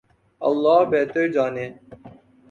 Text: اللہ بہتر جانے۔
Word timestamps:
اللہ 0.41 0.79
بہتر 0.91 1.25
جانے۔ 1.31 1.65